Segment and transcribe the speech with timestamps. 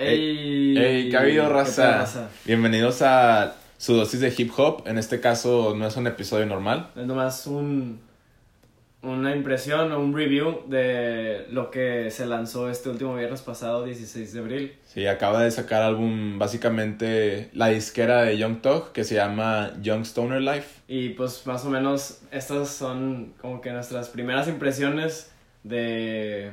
[0.00, 2.28] Ey, Hey, ¿qué ha habido, ¿qué raza?
[2.44, 4.84] Bienvenidos a su dosis de hip hop.
[4.86, 6.90] En este caso no es un episodio normal.
[6.94, 7.98] Es nomás un,
[9.02, 14.32] una impresión o un review de lo que se lanzó este último viernes pasado, 16
[14.34, 14.72] de abril.
[14.86, 20.02] Sí, acaba de sacar álbum básicamente la disquera de Young Thug que se llama Young
[20.02, 20.80] Stoner Life.
[20.86, 25.32] Y pues más o menos estas son como que nuestras primeras impresiones
[25.64, 26.52] de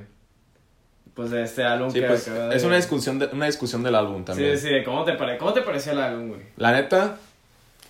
[1.16, 3.96] pues de este álbum Sí, que pues de- es una discusión, de, una discusión del
[3.96, 4.58] álbum también.
[4.58, 5.38] Sí, sí, ¿cómo te, pare...
[5.38, 6.42] ¿cómo te pareció el álbum, güey?
[6.58, 7.18] La neta,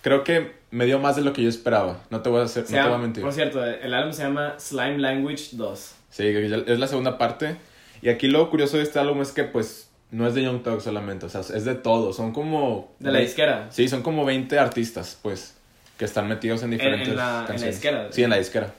[0.02, 1.98] creo que me dio más de lo que yo esperaba.
[2.10, 3.22] No te voy a, hacer, Se no te voy llama- a mentir.
[3.24, 5.94] Por cierto, el álbum se llama Slime Language 2.
[6.10, 7.56] Sí, es la segunda parte.
[8.02, 10.80] Y aquí lo curioso de este álbum es que pues no es de Young Thug
[10.80, 12.12] solamente, o sea, es de todo.
[12.12, 12.94] Son como...
[13.00, 13.66] De la disquera.
[13.70, 15.56] Sí, son como 20 artistas, pues,
[15.98, 17.74] que están metidos en diferentes en la- en la canciones.
[17.74, 18.06] disquera.
[18.12, 18.72] Sí, en la disquera.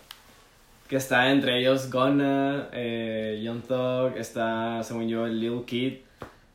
[0.88, 5.94] Que está entre ellos Gunna, eh, Young Thug, está, según yo, Lil Kid.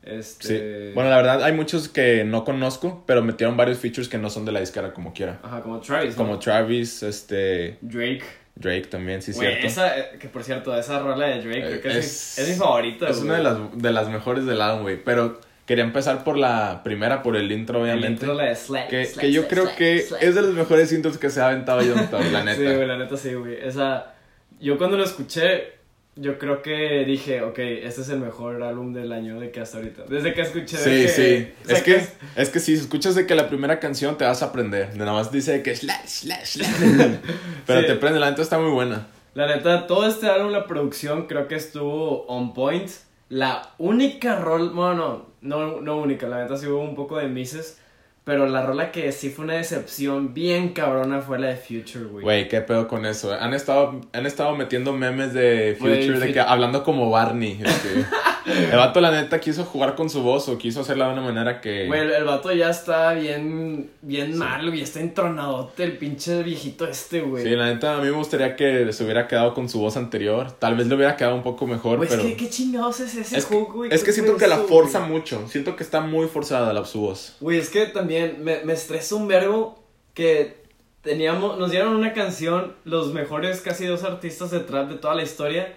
[0.02, 0.88] Este...
[0.88, 0.94] Sí.
[0.94, 4.44] Bueno, la verdad hay muchos que no conozco, pero metieron varios features que no son
[4.44, 5.38] de la disquera como quiera.
[5.42, 6.10] Ajá, como Travis.
[6.10, 6.16] ¿no?
[6.24, 8.22] Como Travis, este, Drake.
[8.54, 9.66] Drake también, sí, Güey, cierto.
[9.66, 12.50] esa, eh, que por cierto, esa rola de Drake creo que es, Es- mi, es
[12.50, 15.02] mi favorita, Es una de las, de las mejores del álbum, güey.
[15.02, 18.26] Pero quería empezar por la primera, por el intro, obviamente.
[18.26, 20.92] la de Slack, que, Slack, que yo Slack, creo Slack, que es de los mejores
[20.92, 22.56] intros que se ha aventado Young Thug, la neta.
[22.58, 23.56] Sí, güey, la neta sí, güey.
[23.66, 24.12] Esa,
[24.60, 25.72] yo cuando lo escuché,
[26.14, 29.78] yo creo que dije, ok, este es el mejor álbum del año de que hasta
[29.78, 30.02] ahorita.
[30.08, 31.52] Desde que escuché de Sí, que- sí.
[31.64, 34.42] o sea, Es que, es que si escuchas de que la primera canción te vas
[34.42, 34.92] a aprender.
[34.92, 36.66] De nada más dice que slash, slash, slash.
[37.66, 37.86] Pero Sí.
[37.86, 39.06] te prende, la neta está muy buena.
[39.34, 42.90] La neta, todo este álbum, la producción, creo que estuvo on point.
[43.30, 47.28] La única rol, bueno, no, no, no única, la neta sí hubo un poco de
[47.28, 47.78] misses.
[48.24, 52.22] Pero la rola que sí fue una decepción bien cabrona fue la de Future, güey.
[52.22, 53.32] Güey, qué pedo con eso.
[53.32, 57.60] Han estado, han estado metiendo memes de Future, de que hablando como Barney.
[57.64, 58.06] este.
[58.46, 61.60] el vato, la neta, quiso jugar con su voz o quiso hacerla de una manera
[61.60, 61.86] que.
[61.86, 64.80] Güey, el, el vato ya está bien, bien mal, güey.
[64.82, 67.44] Está entronadote el pinche viejito este, güey.
[67.44, 70.52] Sí, la neta, a mí me gustaría que se hubiera quedado con su voz anterior.
[70.52, 72.22] Tal vez le hubiera quedado un poco mejor, Güey, pero.
[72.22, 73.90] es que qué chingados es ese Es hook, güey.
[73.92, 75.10] es ¿Qué que siento que la forza güey?
[75.12, 75.46] mucho.
[75.48, 77.36] Siento que está muy forzada la, su voz.
[77.40, 79.82] Güey, es que también me, me estresa un verbo
[80.14, 80.62] que
[81.02, 85.22] teníamos, nos dieron una canción, los mejores casi dos artistas de trap de toda la
[85.22, 85.76] historia,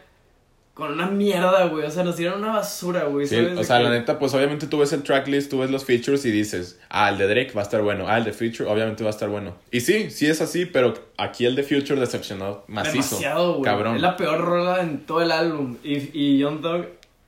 [0.75, 1.85] con una mierda, güey.
[1.85, 3.25] O sea, nos dieron una basura, güey.
[3.25, 5.85] Sí, o sea, que- la neta, pues obviamente tú ves el tracklist, tú ves los
[5.85, 8.69] features y dices, ah, el de Drake va a estar bueno, ah, el de Future
[8.69, 9.55] obviamente va a estar bueno.
[9.71, 13.15] Y sí, sí es así, pero aquí el de Future decepcionó macizo.
[13.15, 13.63] Demasiado, güey.
[13.63, 13.95] Cabrón.
[13.95, 15.77] Es la peor rola en todo el álbum.
[15.81, 16.87] Y, y Young Thug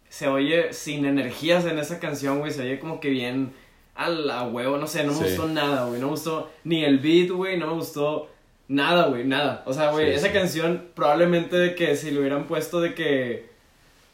[0.09, 2.51] se oye sin energías en esa canción, güey.
[2.51, 3.53] Se oye como que bien
[3.95, 4.77] a la huevo.
[4.77, 5.23] No sé, no me Sí.
[5.23, 5.99] gustó nada, güey.
[6.01, 7.57] No me gustó ni el beat, güey.
[7.57, 8.29] No me gustó
[8.67, 9.23] nada, güey.
[9.25, 9.63] Nada.
[9.65, 10.33] O sea, güey, Sí, esa sí.
[10.33, 13.45] canción probablemente de que si lo hubieran puesto de que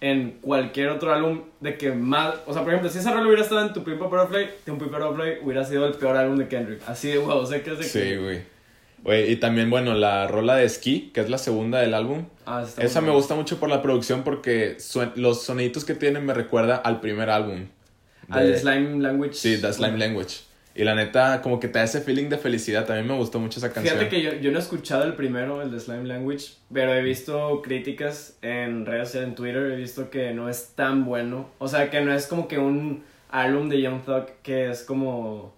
[0.02, 3.42] en cualquier otro álbum de que más, o sea, por ejemplo, si esa rola hubiera
[3.42, 6.82] estado en Tu Pimpa Butterfly, Tu Pimpa Butterfly hubiera sido el peor álbum de Kendrick.
[6.88, 8.18] Así de huevo, o sea, que es de Sí, que...
[8.18, 8.54] güey.
[9.04, 12.26] Güey, y también, bueno, la rola de Ski, que es la segunda del álbum.
[12.46, 14.78] Ah, está Esa me gusta mucho por la producción porque
[15.16, 17.68] los soniditos que tienen me recuerda al primer álbum.
[18.30, 19.34] Al de- Slime Language.
[19.34, 20.38] Sí, The Slime Language.
[20.76, 22.86] Y la neta, como que te da ese feeling de felicidad.
[22.86, 23.96] También me gustó mucho esa canción.
[23.98, 27.02] Fíjate que yo, yo no he escuchado el primero, el de Slime Language, pero he
[27.04, 31.50] visto críticas en redes en Twitter, he visto que no es tan bueno.
[31.60, 35.54] O sea, que no es como que un álbum de Young Thug que es como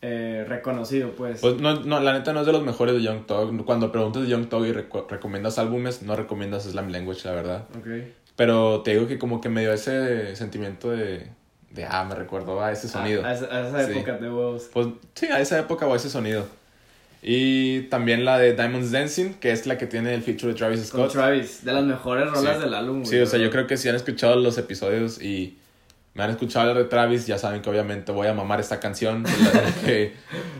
[0.00, 1.40] eh, reconocido, pues.
[1.40, 3.64] Pues no, no, la neta no es de los mejores de Young Thug.
[3.66, 7.64] Cuando preguntas de Young Thug y reco- recomiendas álbumes, no recomiendas Slam Language, la verdad.
[7.76, 7.86] Ok.
[8.36, 11.26] Pero te digo que como que me dio ese sentimiento de,
[11.70, 13.24] de ah, me recordó a ese sonido.
[13.24, 13.92] A, a esa, a esa Sí.
[13.92, 14.68] época de huevos.
[14.72, 16.46] Pues sí, a esa época o a ese sonido.
[17.22, 20.88] Y también la de Diamonds Dancing, que es la que tiene el feature de Travis
[20.90, 21.12] Con Scott.
[21.12, 22.62] Travis, de las mejores rolas Sí.
[22.62, 23.04] del álbum.
[23.04, 25.58] Sí, o sea, yo creo que si han escuchado los episodios y
[26.14, 29.24] me han escuchado hablar de Travis, ya saben que obviamente voy a mamar esta canción.
[29.24, 29.30] La,
[29.84, 30.12] que-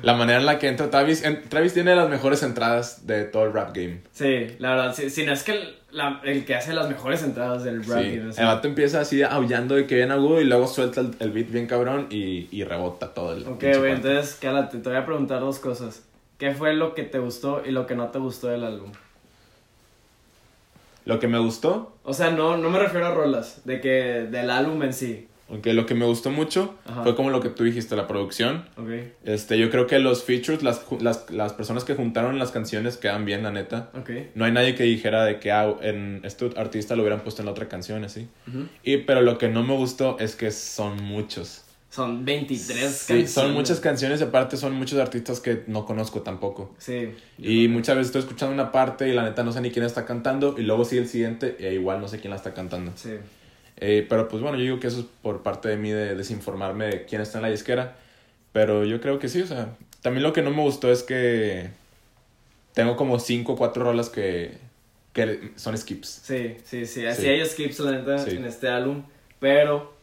[0.02, 1.22] la manera en la que entra Travis.
[1.22, 4.00] en- Travis tiene las mejores entradas de todo el rap game.
[4.12, 7.64] Sí, la verdad, si no es que el, la- el que hace las mejores entradas
[7.64, 8.00] del rap.
[8.02, 8.20] Sí.
[8.36, 11.50] El vato empieza así aullando de que bien agudo y luego suelta el, el beat
[11.50, 13.46] bien cabrón y, y rebota todo el.
[13.46, 16.02] Ok, güey, entonces, cálate, te voy a preguntar dos cosas.
[16.38, 18.92] ¿Qué fue lo que te gustó y lo que no te gustó del álbum?
[21.04, 23.88] Lo que me gustó, O sea, no, no me refiero a rolas, de que
[24.30, 25.26] del álbum en sí.
[25.50, 27.02] Aunque lo que me gustó mucho Ajá.
[27.02, 28.66] fue como lo que tú dijiste, la producción.
[28.76, 28.88] Ok,
[29.24, 33.24] Este, yo creo que los features, las, las, las personas que juntaron las canciones quedan
[33.24, 33.90] bien, la neta.
[33.94, 34.10] ok.
[34.34, 37.46] No hay nadie que dijera de que ah, en este artista lo hubieran puesto en
[37.46, 38.28] la otra canción, así.
[38.82, 41.64] Y, pero lo que no me gustó es que son muchos.
[41.90, 43.30] Son 23 Sí, canciones.
[43.32, 46.74] son muchas canciones y aparte son muchos artistas que no conozco tampoco.
[46.76, 47.14] Sí.
[47.38, 50.04] Y muchas veces estoy escuchando una parte y la neta no sé ni quién está
[50.04, 52.92] cantando y luego sigue el siguiente e igual no sé quién la está cantando.
[52.94, 53.12] Sí.
[53.80, 56.86] Eh, pero pues bueno, yo digo que eso es por parte de mí de desinformarme
[56.86, 57.96] de quién está en la disquera.
[58.52, 61.68] Pero yo creo que sí, o sea, también lo que no me gustó es que
[62.74, 64.58] tengo como cinco o cuatro rolas que,
[65.12, 66.08] que son skips.
[66.24, 67.06] Sí, sí, sí.
[67.06, 67.28] Así Sí.
[67.28, 68.30] hay skips, la neta, Sí.
[68.36, 69.02] en este álbum.
[69.40, 69.94] Pero,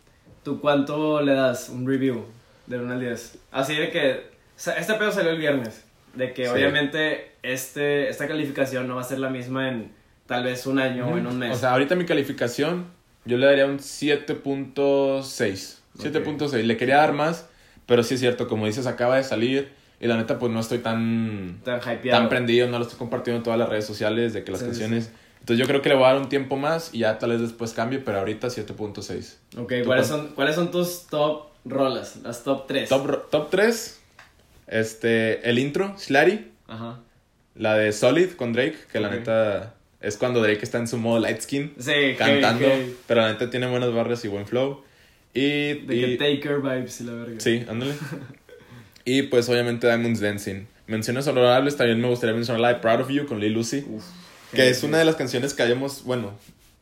[0.44, 2.25] ¿tú cuánto le das un review
[2.68, 3.38] del 1 al 10?
[3.51, 4.12] Así de que.
[4.13, 5.83] o sea, este pedo salió el viernes.
[6.13, 6.50] De que Sí.
[6.51, 9.92] obviamente este, esta calificación no va a ser la misma en
[10.27, 11.51] tal vez un año o en un mes.
[11.54, 12.86] O sea, ahorita mi calificación,
[13.25, 15.75] yo le daría un 7.6.
[15.98, 16.63] 7.6.
[16.63, 17.48] Le quería dar más,
[17.86, 19.72] pero sí es cierto, como dices, acaba de salir.
[20.00, 22.19] Y la neta, pues no estoy tan, tan hypeado.
[22.19, 24.66] tan prendido, no lo estoy compartiendo en todas las redes sociales de que las Sí,
[24.66, 25.10] sí, canciones.
[25.39, 27.39] Entonces yo creo que le voy a dar un tiempo más y ya tal vez
[27.39, 29.36] después cambie, pero ahorita 7.6.
[29.57, 30.04] Ok, ¿Tú ¿cuáles cuál?
[30.06, 32.18] son, ¿cuáles son tus top rolas?
[32.24, 32.89] Las top 3.
[32.89, 34.00] Top, top 3,
[34.68, 37.00] este, el intro, Slary, Ajá.
[37.56, 39.75] la de Solid con Drake, que la neta
[40.05, 42.67] es cuando Drake está en su modo light skin, Sí, cantando,
[43.07, 44.83] pero la neta tiene buenas barras y buen flow.
[45.33, 47.39] Y, De y- que Taker vibes y la verga.
[47.39, 47.93] sí, ándale.
[49.05, 50.65] y pues obviamente Diamonds Dancing.
[50.87, 54.03] Menciones honorables, también me gustaría mencionar la de Proud of You con Lil Lucy, Uf,
[54.53, 56.33] que es una de las canciones que habíamos, bueno,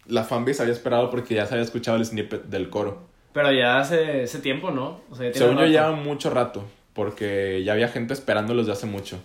[0.07, 3.07] la fanbase había esperado porque ya se había escuchado el snippet del coro.
[3.33, 5.01] Pero ya hace, hace tiempo, ¿no?
[5.09, 8.85] O sea, ya Según yo lleva mucho rato, porque ya había gente esperándolos de hace
[8.85, 9.19] mucho.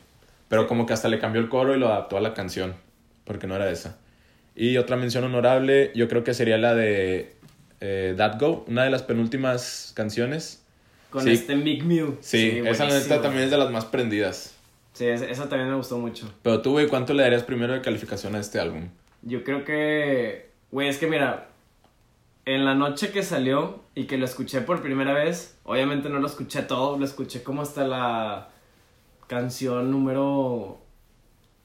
[0.48, 2.74] Pero como que hasta le cambió el coro y lo adaptó a la canción,
[3.28, 3.96] porque no era esa.
[4.56, 7.36] Y otra mención honorable, yo creo que sería la de
[7.80, 10.64] eh, That Go, una de las penúltimas canciones.
[11.10, 11.30] Con Sí.
[11.30, 12.18] este Big Mew.
[12.20, 14.56] Sí, esa neta también es de las más prendidas.
[14.94, 16.28] Sí, esa, esa también me gustó mucho.
[16.42, 18.88] Pero tú, güey, ¿cuánto le darías primero de calificación a este álbum?
[19.22, 20.50] Yo creo que.
[20.72, 21.44] Güey, es que mira.
[22.44, 26.26] En la noche que salió y que lo escuché por primera vez, obviamente no lo
[26.26, 28.48] escuché todo, lo escuché como hasta la
[29.28, 30.80] canción número.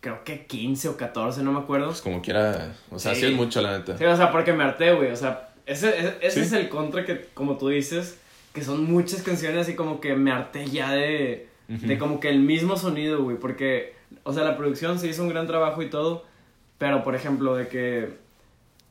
[0.04, 1.88] Creo que 15 o 14, no me acuerdo.
[1.88, 3.28] Pues como quiera, o sea, sí, Sí.
[3.28, 3.98] es mucho, la neta.
[3.98, 5.10] Sí, o sea, porque me harté, güey.
[5.12, 6.40] O sea, ese, ese, ese Sí.
[6.42, 8.20] es el contra que, como tú dices,
[8.54, 11.88] que son muchas canciones y como que me harté ya de, Ujú.
[11.88, 13.38] de como que el mismo sonido, güey.
[13.38, 16.26] Porque, o sea, la producción se hizo un gran trabajo y todo,
[16.78, 18.10] pero por ejemplo, de que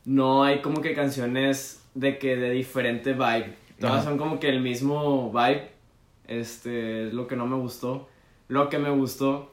[0.05, 3.53] no hay como que canciones de que de diferente vibe.
[3.79, 4.03] Todas Ajá.
[4.05, 5.69] son como que el mismo vibe.
[6.27, 8.09] Este es lo que no me gustó.
[8.47, 9.52] Lo que me gustó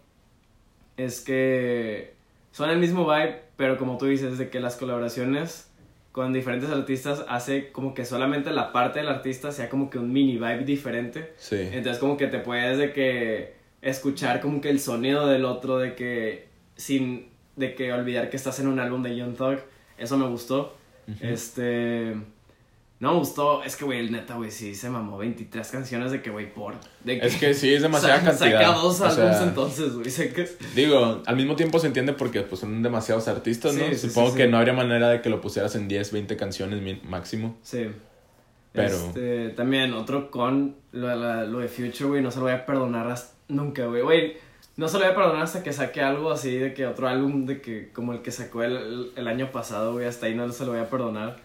[1.00, 2.14] es que
[2.52, 5.70] son el mismo vibe, pero como tú dices, de que las colaboraciones
[6.12, 10.12] con diferentes artistas hace como que solamente la parte del artista sea como que un
[10.12, 11.32] mini vibe diferente.
[11.36, 11.56] Sí.
[11.60, 15.94] Entonces como que te puedes de que escuchar como que el sonido del otro, de
[15.94, 19.58] que sin de que olvidar que estás en un álbum de Young Thug.
[19.98, 20.76] Eso me gustó.
[21.20, 22.14] Este
[23.00, 26.20] no me gustó, es que güey, el neta güey sí se mamó 23 canciones de
[26.22, 28.60] que güey por de Es que sí, es demasiada Sa- cantidad.
[28.62, 30.10] Saca dos álbumes sea, entonces, güey.
[30.10, 33.86] sé que- Digo, al mismo tiempo se entiende porque pues son demasiados artistas, ¿no?
[33.88, 36.36] Sí, sí, Supongo sí, que no habría manera de que lo pusieras en 10, 20
[36.36, 37.56] canciones máximo.
[37.62, 37.88] Sí.
[38.72, 42.44] Pero- Este, también otro con lo, de la- lo de Future, güey, no se lo
[42.44, 44.02] voy a perdonar hasta- nunca, güey.
[44.02, 44.36] Güey,
[44.76, 47.46] no se lo voy a perdonar hasta que saque algo así de que otro álbum
[47.46, 50.64] de que como el que sacó el, el año pasado, güey, hasta ahí no se
[50.66, 51.36] lo voy a perdonar.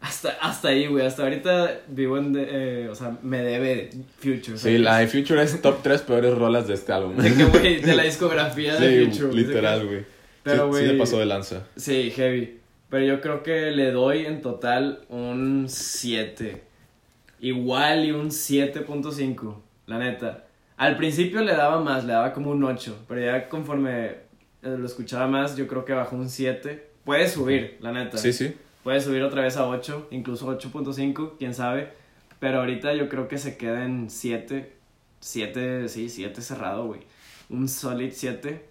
[0.00, 2.48] Hasta, hasta ahí, güey, hasta ahorita vivo en, de-
[2.84, 4.56] eh, o sea, me debe Future.
[4.56, 7.16] Sí, la de Future es top 3 peores rolas de este álbum.
[7.22, 9.26] De que, güey, de la discografía de Sí, Future.
[9.32, 10.04] güey, literal, güey.
[10.42, 11.66] Pero, sí, sí güey, se pasó de lanza.
[11.76, 12.58] Sí, heavy.
[12.88, 16.62] Pero yo creo que le doy en total un 7.
[17.40, 19.54] Igual y un 7.5,
[19.86, 20.44] la neta.
[20.76, 23.04] Al principio le daba más, le daba como un 8.
[23.06, 24.12] Pero ya conforme
[24.62, 26.86] lo escuchaba más, yo creo que bajó un 7.
[27.04, 28.16] Puede subir, la neta.
[28.18, 28.54] Sí, sí.
[28.82, 31.92] Puede subir otra vez a 8, incluso 8.5, quién sabe.
[32.38, 34.72] Pero ahorita yo creo que se queda en 7.
[35.20, 37.00] 7, sí, 7 cerrado, güey.
[37.50, 38.64] Un solid 7.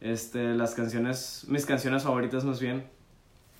[0.00, 2.84] Este, las canciones, mis canciones favoritas más bien.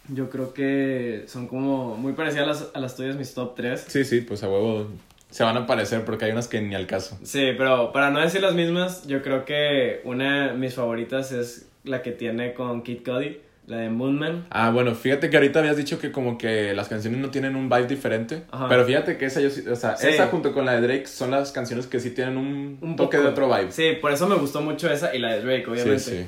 [0.09, 3.85] Yo creo que son como muy parecidas a las, a las tuyas, mis top 3.
[3.87, 4.89] Sí, sí, pues a huevo
[5.33, 7.19] se van a aparecer porque hay unas que ni al caso.
[7.23, 11.69] Sí, pero para no decir las mismas, yo creo que una de mis favoritas es
[11.85, 14.47] la que tiene con Kid Cudi, la de Moonman.
[14.50, 17.69] Ah, bueno, fíjate que ahorita habías dicho que como que las canciones no tienen un
[17.69, 18.42] vibe diferente.
[18.50, 18.69] Ajá.
[18.69, 20.09] Pero fíjate que esa, yo o sea, Sí.
[20.09, 23.16] esa junto con la de Drake son las canciones que sí tienen un, Un toque
[23.19, 23.28] poco.
[23.28, 23.71] de otro vibe.
[23.73, 25.99] Sí, por eso me gustó mucho esa y la de Drake, obviamente.
[26.00, 26.26] sí, sí.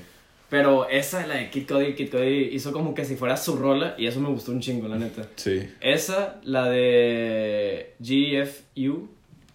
[0.50, 3.94] Pero esa, la de Kid Cudi, Kid Cudi hizo como que si fuera su rola
[3.98, 5.22] y eso me gustó un chingo, la neta.
[5.34, 5.68] Sí.
[5.80, 9.08] Esa, la de GFU,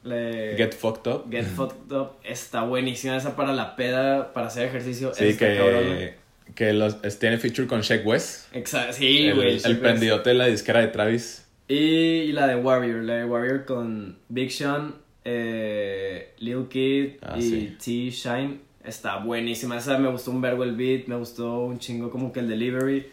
[0.04, 1.26] la de Get fucked up.
[1.32, 5.14] Get Fucked Up, está buenísima esa para la peda, para hacer ejercicio.
[5.14, 5.80] Sí, cabrona.
[5.98, 6.16] que,
[6.56, 8.54] que los, es- tiene feature con Shaq West.
[8.56, 9.60] Exacto, sí, el, güey.
[9.64, 11.46] el prendidote de la disquera de Travis.
[11.68, 17.42] Y la de Warrior, la de Warrior con Big Sean, eh, Lil Kid Ah, y
[17.42, 17.78] sí.
[17.84, 18.60] T Shine.
[18.84, 19.78] Está buenísima.
[19.78, 23.08] Esa me gustó un verbo el beat, me gustó un chingo como que el delivery.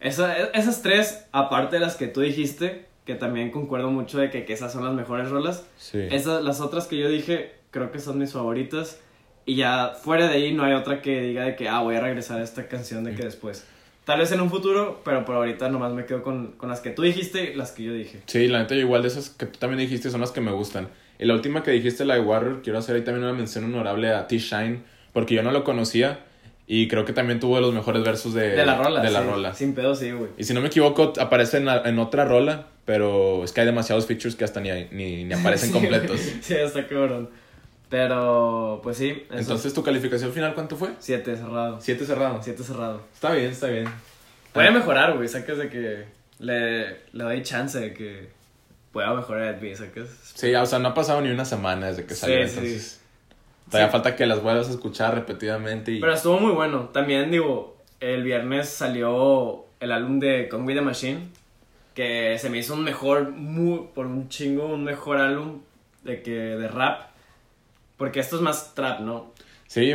[0.00, 4.44] Esa, esas tres, aparte de las que tú dijiste, que también concuerdo mucho de que,
[4.44, 5.66] que esas son las mejores rolas.
[5.76, 6.00] Sí.
[6.10, 8.98] Esas, las otras que yo dije, creo que son mis favoritas.
[9.46, 12.00] Y ya fuera de ahí no hay otra que diga de que, ah, voy a
[12.00, 13.64] regresar a esta canción de que después.
[14.04, 16.90] Tal vez en un futuro, pero por ahorita nomás me quedo con, con las que
[16.90, 18.20] tú dijiste y las que yo dije.
[18.26, 20.88] Sí, la neta, igual de esas que tú también dijiste son las que me gustan.
[21.18, 24.10] Y la última que dijiste, la de Warrior, quiero hacer ahí también una mención honorable
[24.12, 24.82] a T-Shine,
[25.12, 26.20] porque yo no lo conocía
[26.66, 29.00] y creo que también tuvo los mejores versos de, De la rola.
[29.02, 29.26] De la sí.
[29.28, 29.54] rola.
[29.54, 30.30] Sin pedo, sí, güey.
[30.38, 33.66] Y si no me equivoco, aparece en, la- en otra rola, pero es que hay
[33.66, 36.20] demasiados features que hasta ni, ni, ni aparecen Sí, completos.
[36.20, 36.34] güey.
[36.42, 37.30] Sí, está cabrón.
[37.88, 39.24] Pero, pues sí.
[39.28, 39.38] eso.
[39.38, 40.90] Entonces, ¿tu calificación final cuánto fue?
[40.98, 41.80] Siete cerrado.
[41.80, 42.40] Siete cerrado.
[42.42, 43.02] Siete cerrado.
[43.12, 43.86] Está bien, está bien.
[44.52, 45.28] Puede mejorar, güey.
[45.28, 46.04] Sacas de que
[46.38, 48.28] le, le doy chance de que
[48.92, 50.08] pueda mejorar B, sacas.
[50.34, 52.54] Sí, o sea, no ha pasado ni una semana desde que Sí, salió, sí.
[52.54, 53.00] entonces...
[53.70, 53.92] Todavía Sí.
[53.92, 56.00] falta que las vuelvas a escuchar repetidamente y...
[56.00, 56.90] Pero estuvo muy bueno.
[56.92, 61.28] También, digo, el viernes salió el álbum de Conway the Machine.
[61.94, 65.60] Que se me hizo un mejor, muy, por un chingo, un mejor álbum
[66.02, 67.13] de que de rap.
[68.04, 69.32] Porque esto es más trap, ¿no?
[69.66, 69.92] Sí,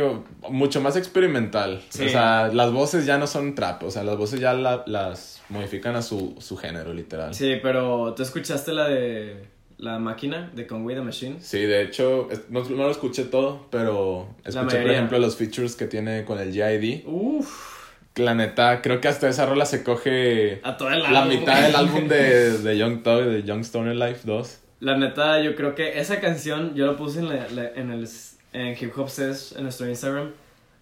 [0.48, 1.80] mucho más experimental.
[1.90, 2.06] Sí.
[2.06, 5.40] O sea, las voces ya no son trap, o sea, las voces ya la- las
[5.48, 7.32] modifican a su, su género, literal.
[7.34, 9.44] Sí, pero ¿tú escuchaste la de
[9.78, 11.36] la máquina de Conway the Machine?
[11.40, 15.86] Sí, de hecho, no, no lo escuché todo, pero escuché, por ejemplo, los features que
[15.86, 17.04] tiene con el GID.
[17.06, 17.78] Uff,
[18.16, 20.76] La neta, creo que hasta esa rola se coge a
[21.12, 24.58] la mitad del álbum de, de Young Thug, de Young Stoner Life 2.
[24.80, 28.08] La neta, yo creo que esa canción, yo lo puse en, la- la- en el
[28.52, 30.30] en Hip Hop Says en nuestro Instagram.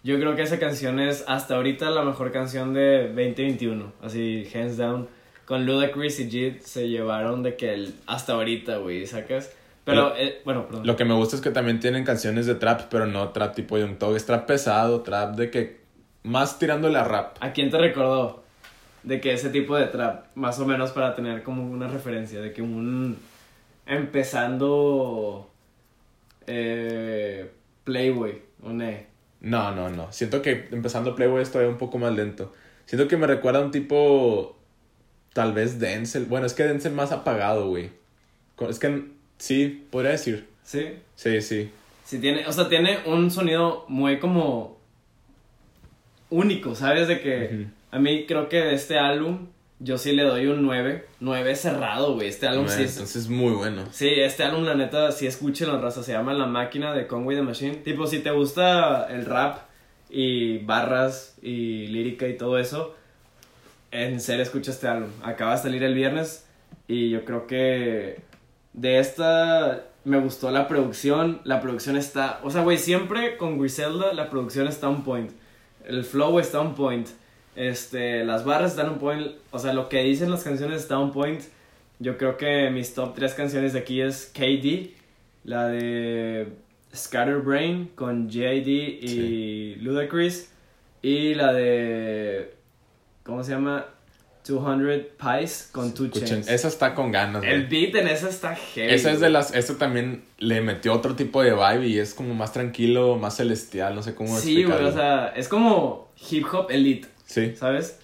[0.03, 3.91] Yo creo que esa canción es hasta ahorita la mejor canción de 2021.
[4.01, 5.07] Así, hands down.
[5.45, 9.51] Con Ludacris y Jid se llevaron de que el, hasta ahorita, güey, ¿sacas?
[9.83, 10.85] Pero, eh, bueno, perdón.
[10.87, 13.77] Lo que me gusta es que también tienen canciones de trap, pero no trap tipo
[13.77, 15.79] Young Thug, es trap pesado, trap de que
[16.23, 17.37] más tirándole a rap.
[17.41, 18.43] ¿A quién te recordó?
[19.03, 22.53] De que ese tipo de trap, más o menos para tener como una referencia, de
[22.53, 23.17] que un
[23.89, 25.49] empezando
[26.47, 27.51] eh,
[27.83, 29.07] Playboy, un E.
[29.41, 30.11] No, no, no.
[30.11, 32.53] Siento que empezando Playboy es todavía un poco más lento.
[32.85, 34.57] Siento que me recuerda a un tipo.
[35.33, 36.25] Tal vez Denzel.
[36.25, 37.91] Bueno, es que Denzel más apagado, güey.
[38.67, 39.05] Es que
[39.37, 40.47] sí, podría decir.
[40.63, 40.93] ¿Sí?
[41.15, 41.71] Sí, sí.
[42.03, 44.79] Sí tiene, o sea, tiene un sonido muy como
[46.29, 47.07] único, ¿sabes?
[47.07, 49.47] De que a mí creo que de este álbum
[49.79, 52.27] yo sí le doy un 9, 9 cerrado, güey.
[52.27, 53.85] Este álbum sí es Entonces es muy bueno.
[53.91, 56.03] Sí, este álbum, la neta, sí escuchen la raza.
[56.03, 57.75] Se llama La Máquina de Conway the Machine.
[57.75, 59.59] Tipo, si te gusta el rap
[60.09, 62.95] y barras y lírica y todo eso,
[63.91, 65.09] en serio escucha este álbum.
[65.23, 66.45] Acaba de salir el viernes
[66.87, 68.21] y yo creo que
[68.73, 71.39] de esta me gustó la producción.
[71.45, 72.41] La producción está.
[72.43, 75.31] O sea, güey, siempre con Griselda la producción está on point.
[75.85, 77.07] El flow está on point.
[77.59, 79.27] Este, las barras están on point.
[79.51, 81.41] O sea, lo que dicen las canciones está on point.
[81.99, 84.91] Yo creo que mis top 3 canciones de aquí es KD,
[85.43, 86.47] la de
[86.95, 89.75] Scatterbrain con JID y Sí.
[89.81, 90.51] Ludacris,
[91.01, 92.53] y la de.
[93.23, 93.85] ¿Cómo se llama?
[94.47, 96.49] 200 Pies con Two Chainz.
[96.49, 97.87] esa está con ganas, El güey.
[97.91, 98.93] beat en esa está heavy.
[98.95, 99.53] Esa es de las.
[99.53, 103.93] Esta también le metió otro tipo de vibe y es como más tranquilo, más celestial,
[103.93, 104.89] no sé cómo Sí, güey, explicarlo.
[104.89, 107.55] o sea, es como hip hop elite, Sí.
[107.55, 107.99] ¿sabes?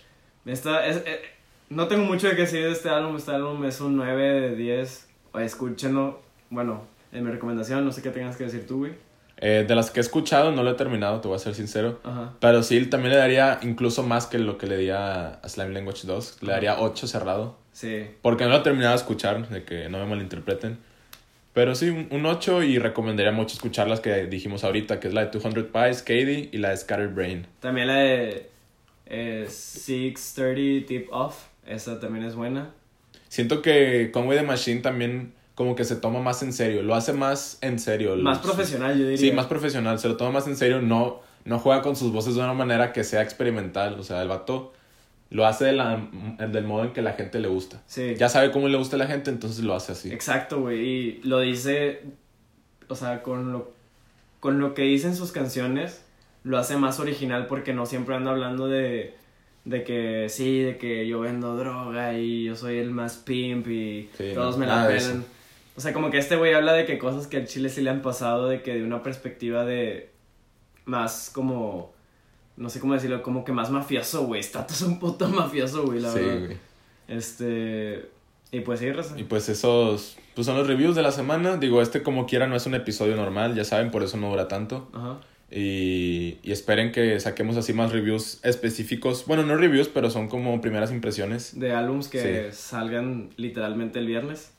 [0.46, 1.22] Esta es, eh,
[1.70, 3.16] no tengo mucho de que decir de este álbum.
[3.18, 5.08] Este álbum es un 9 de 10.
[5.32, 6.22] O escúchenlo.
[6.50, 8.94] Bueno, en mi recomendación, no sé qué tengas que decir tú, güey.
[9.38, 12.00] Eh, de las que he escuchado, no lo he terminado, te voy a ser sincero.
[12.04, 12.34] Ajá.
[12.40, 16.06] Pero sí, también le daría incluso más que lo que le di a, Slime Language
[16.06, 16.44] 2.
[16.44, 17.58] Le daría 8 cerrado.
[17.74, 18.06] Sí.
[18.22, 20.78] Porque no lo he terminado de escuchar, de que no me malinterpreten.
[21.54, 25.14] Pero sí, un, un 8 y recomendaría mucho escuchar las que dijimos ahorita, que es
[25.14, 27.48] la de 200 Pies, Katie y la de Scattered Brain.
[27.60, 28.55] También la de
[29.06, 31.46] eh, 630 Tip Off.
[31.66, 32.72] Esa también es buena.
[33.28, 37.14] Siento que Conway the Machine también como que se toma más en serio, lo hace
[37.14, 38.16] más en serio.
[38.18, 39.18] Más Los- profesional, yo diría.
[39.18, 42.36] Sí, más profesional, se lo toma más en serio, no, no juega con sus voces
[42.36, 44.74] de una manera que sea experimental, o sea, el vato
[45.32, 46.08] lo hace de la,
[46.52, 47.82] del modo en que la gente le gusta.
[47.88, 48.16] Sí.
[48.16, 50.12] Ya sabe cómo le gusta a la gente, entonces lo hace así.
[50.12, 50.80] Exacto, güey.
[50.88, 52.04] Y lo dice,
[52.88, 53.74] o sea, con lo,
[54.40, 56.05] con lo que dicen sus canciones,
[56.46, 59.14] lo hace más original porque no siempre anda hablando de,
[59.66, 64.10] de que sí, de que yo vendo droga y yo soy el más pimp y
[64.18, 65.26] Sí, todos me la pelan.
[65.76, 67.90] O sea, como que este güey habla de que cosas que al chile sí le
[67.90, 70.10] han pasado, de que de una perspectiva de
[70.86, 71.92] más como,
[72.56, 74.42] no sé cómo decirlo, como que más mafioso, güey.
[74.42, 76.46] Stato es un puto mafioso, güey, la Sí, verdad.
[76.46, 76.58] güey.
[77.08, 78.10] Este,
[78.52, 79.20] y pues sí, raza.
[79.20, 81.58] Y pues esos pues son los reviews de la semana.
[81.58, 84.48] Digo, este como quiera no es un episodio normal, ya saben, por eso no dura
[84.48, 84.90] tanto.
[84.94, 85.18] Ajá.
[85.58, 89.26] Y, y esperen que saquemos así más reviews específicos.
[89.26, 91.58] Bueno, no reviews, pero son como primeras impresiones.
[91.58, 94.52] De álbums que salgan literalmente el viernes.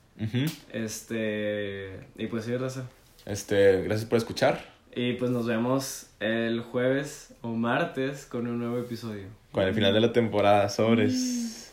[0.73, 2.01] Este.
[2.17, 2.89] Y pues sí, raza.
[3.27, 4.75] Este, gracias por escuchar.
[4.95, 9.27] Y pues nos vemos el jueves o martes con un nuevo episodio.
[9.53, 11.66] Con el final de la temporada, sobres.